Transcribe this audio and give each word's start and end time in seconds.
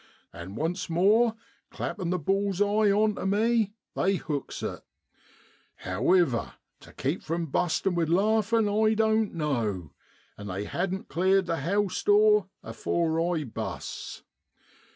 'an' 0.33 0.55
once 0.55 0.89
more 0.89 1.35
clappin' 1.69 2.09
the 2.09 2.17
bull's 2.17 2.59
eye 2.59 2.89
on 2.91 3.13
tu 3.13 3.23
me, 3.27 3.71
they 3.95 4.15
hooks 4.15 4.63
it. 4.63 4.81
Howiver 5.83 6.31
NIXEY 6.31 6.31
LUTKINS. 6.31 6.55
tu 6.87 6.91
keep 6.93 7.21
from 7.21 7.45
bustin' 7.45 7.93
wi' 7.93 8.05
larfin' 8.05 8.67
I 8.67 8.95
didn't 8.95 9.35
know; 9.35 9.91
and 10.37 10.49
they 10.49 10.65
hadn't 10.65 11.07
cleered 11.07 11.45
the 11.45 11.57
house 11.57 12.01
door 12.01 12.49
afore 12.63 13.35
I 13.37 13.43
busts. 13.43 14.23